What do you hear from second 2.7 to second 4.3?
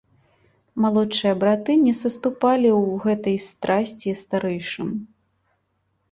ў гэтай страсці